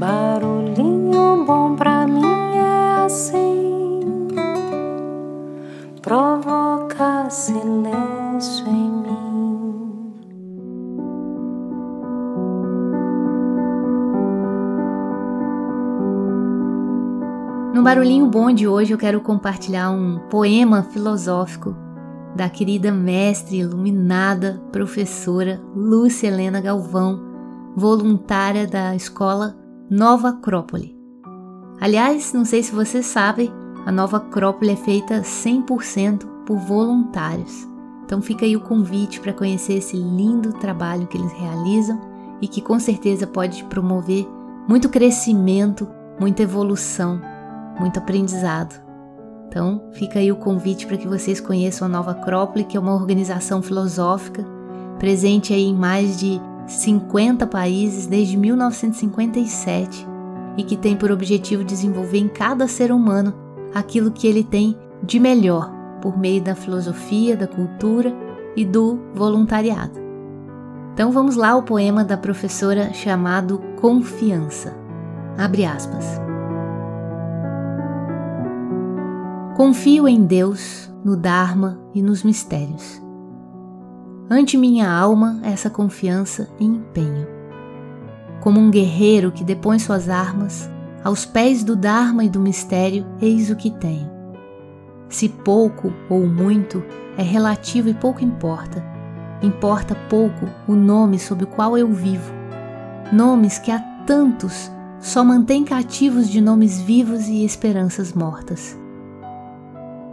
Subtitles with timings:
[0.00, 4.00] Barulhinho bom pra mim é assim,
[6.00, 9.90] provoca silêncio em mim.
[17.74, 21.76] No Barulhinho Bom de hoje eu quero compartilhar um poema filosófico
[22.34, 27.20] da querida mestre iluminada professora Lúcia Helena Galvão,
[27.76, 29.59] voluntária da escola
[29.90, 30.96] Nova Acrópole.
[31.80, 33.50] Aliás, não sei se você sabe,
[33.84, 37.66] a Nova Acrópole é feita 100% por voluntários.
[38.04, 42.00] Então fica aí o convite para conhecer esse lindo trabalho que eles realizam
[42.40, 44.28] e que com certeza pode promover
[44.68, 45.88] muito crescimento,
[46.20, 47.20] muita evolução,
[47.80, 48.80] muito aprendizado.
[49.48, 52.94] Então, fica aí o convite para que vocês conheçam a Nova Acrópole, que é uma
[52.94, 54.46] organização filosófica
[55.00, 60.06] presente aí em mais de 50 países desde 1957
[60.56, 63.34] e que tem por objetivo desenvolver em cada ser humano
[63.74, 68.14] aquilo que ele tem de melhor por meio da filosofia, da cultura
[68.56, 69.98] e do voluntariado.
[70.94, 74.74] Então vamos lá ao poema da professora chamado Confiança.
[75.36, 76.20] Abre aspas.
[79.56, 83.09] Confio em Deus, no Dharma e nos mistérios.
[84.32, 87.26] Ante minha alma essa confiança e empenho.
[88.40, 90.70] Como um guerreiro que depõe suas armas,
[91.02, 94.08] aos pés do Dharma e do mistério, eis o que tenho.
[95.08, 96.80] Se pouco ou muito
[97.18, 98.84] é relativo e pouco importa,
[99.42, 102.32] importa pouco o nome sob o qual eu vivo.
[103.12, 104.70] Nomes que há tantos
[105.00, 108.78] só mantêm cativos de nomes vivos e esperanças mortas.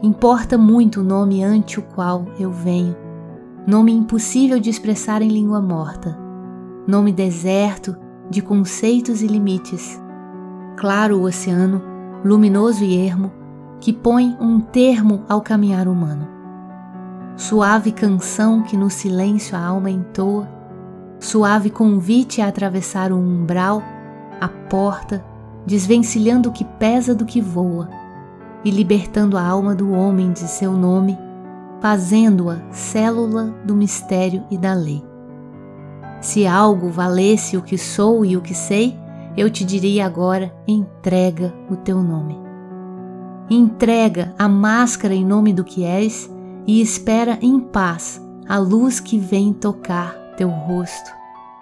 [0.01, 2.95] Importa muito o nome ante o qual eu venho,
[3.67, 6.17] nome impossível de expressar em língua morta,
[6.87, 7.97] nome deserto
[8.29, 10.01] de conceitos e limites.
[10.77, 11.81] Claro o oceano,
[12.23, 13.29] luminoso e ermo,
[13.81, 16.25] que põe um termo ao caminhar humano.
[17.35, 20.47] Suave canção que no silêncio a alma entoa,
[21.19, 23.83] suave convite a atravessar o umbral,
[24.39, 25.25] a porta,
[25.65, 27.89] desvencilhando o que pesa do que voa
[28.63, 31.26] e libertando a alma do homem de seu nome,
[31.81, 35.03] fazendo-a célula do mistério e da lei.
[36.21, 38.97] Se algo valesse o que sou e o que sei,
[39.35, 42.37] eu te diria agora: entrega o teu nome.
[43.49, 46.29] Entrega a máscara em nome do que és
[46.65, 51.11] e espera em paz a luz que vem tocar teu rosto,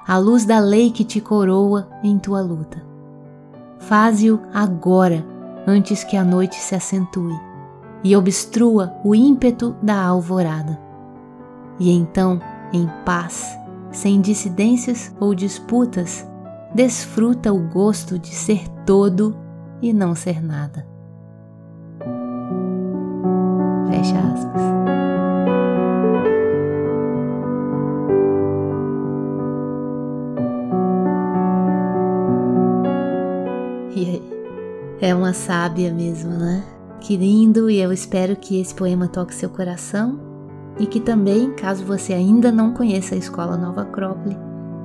[0.08, 2.84] a luz da lei que te coroa em tua luta.
[3.80, 5.26] Faze-o agora
[5.68, 7.45] antes que a noite se acentue
[8.06, 10.80] e obstrua o ímpeto da alvorada.
[11.80, 12.40] E então,
[12.72, 13.58] em paz,
[13.92, 16.24] sem dissidências ou disputas,
[16.72, 19.36] desfruta o gosto de ser todo
[19.82, 20.88] e não ser nada.
[23.90, 24.62] Fecha aspas.
[33.96, 34.24] E aí?
[35.02, 36.75] É uma sábia mesmo, né?
[37.06, 40.20] Que lindo e eu espero que esse poema toque seu coração
[40.80, 44.36] e que também, caso você ainda não conheça a Escola Nova Acrópole,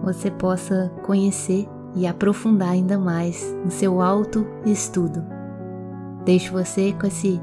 [0.04, 1.66] você possa conhecer
[1.97, 5.25] e aprofundar ainda mais no seu alto estudo.
[6.26, 7.41] Deixo você com esse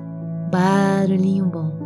[0.51, 1.76] barulhinho bom.